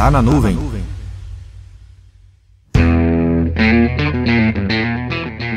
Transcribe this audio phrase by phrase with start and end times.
[0.00, 0.56] Tá na nuvem.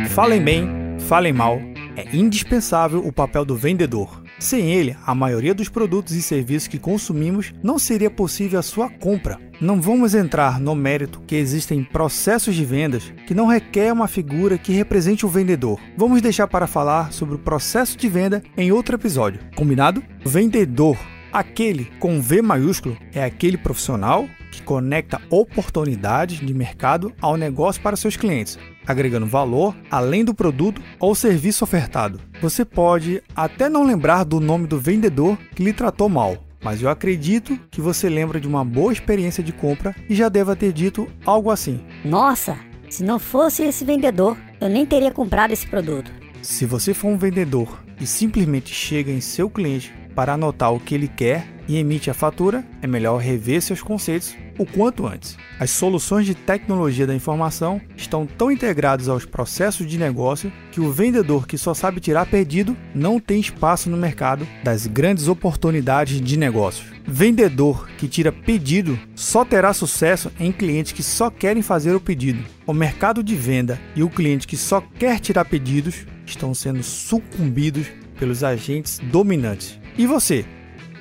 [0.09, 0.67] Falem bem,
[0.99, 1.61] falem mal,
[1.95, 4.21] é indispensável o papel do vendedor.
[4.37, 8.89] Sem ele, a maioria dos produtos e serviços que consumimos não seria possível a sua
[8.89, 9.39] compra.
[9.61, 14.57] Não vamos entrar no mérito que existem processos de vendas que não requer uma figura
[14.57, 15.79] que represente o vendedor.
[15.95, 19.39] Vamos deixar para falar sobre o processo de venda em outro episódio.
[19.55, 20.03] Combinado?
[20.25, 20.97] Vendedor
[21.33, 27.95] Aquele com V maiúsculo é aquele profissional que conecta oportunidades de mercado ao negócio para
[27.95, 32.21] seus clientes, agregando valor além do produto ou serviço ofertado.
[32.39, 36.89] Você pode até não lembrar do nome do vendedor que lhe tratou mal, mas eu
[36.89, 41.07] acredito que você lembra de uma boa experiência de compra e já deva ter dito
[41.25, 42.55] algo assim: Nossa,
[42.91, 46.11] se não fosse esse vendedor, eu nem teria comprado esse produto.
[46.43, 50.95] Se você for um vendedor e simplesmente chega em seu cliente para anotar o que
[50.95, 55.37] ele quer e emite a fatura, é melhor rever seus conceitos o quanto antes.
[55.59, 60.91] As soluções de tecnologia da informação estão tão integradas aos processos de negócio que o
[60.91, 66.37] vendedor que só sabe tirar pedido não tem espaço no mercado das grandes oportunidades de
[66.37, 66.91] negócios.
[67.05, 72.43] Vendedor que tira pedido só terá sucesso em clientes que só querem fazer o pedido.
[72.65, 77.87] O mercado de venda e o cliente que só quer tirar pedidos estão sendo sucumbidos
[78.17, 79.82] pelos agentes dominantes.
[79.97, 80.45] E você?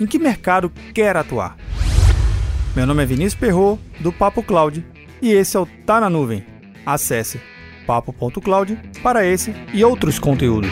[0.00, 1.56] Em que mercado quer atuar?
[2.76, 4.84] Meu nome é Vinícius Perro do Papo Cloud,
[5.20, 6.44] e esse é o Tá na Nuvem.
[6.84, 7.40] Acesse
[7.86, 10.70] papo.cloud para esse e outros conteúdos.